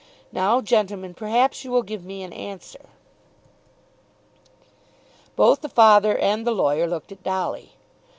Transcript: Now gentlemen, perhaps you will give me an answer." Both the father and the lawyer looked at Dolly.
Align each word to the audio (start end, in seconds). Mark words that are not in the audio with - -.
Now 0.31 0.61
gentlemen, 0.61 1.13
perhaps 1.13 1.63
you 1.63 1.69
will 1.69 1.83
give 1.83 2.03
me 2.03 2.23
an 2.23 2.33
answer." 2.33 2.89
Both 5.35 5.61
the 5.61 5.69
father 5.69 6.17
and 6.17 6.43
the 6.43 6.49
lawyer 6.55 6.87
looked 6.87 7.11
at 7.11 7.21
Dolly. 7.21 7.73